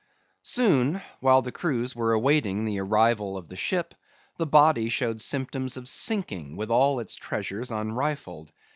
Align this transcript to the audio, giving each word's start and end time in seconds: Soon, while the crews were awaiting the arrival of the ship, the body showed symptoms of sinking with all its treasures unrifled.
Soon, 0.41 0.99
while 1.19 1.43
the 1.43 1.51
crews 1.51 1.95
were 1.95 2.13
awaiting 2.13 2.65
the 2.65 2.79
arrival 2.79 3.37
of 3.37 3.49
the 3.49 3.55
ship, 3.55 3.93
the 4.37 4.47
body 4.47 4.89
showed 4.89 5.21
symptoms 5.21 5.77
of 5.77 5.87
sinking 5.87 6.55
with 6.57 6.71
all 6.71 6.99
its 6.99 7.13
treasures 7.13 7.69
unrifled. 7.69 8.51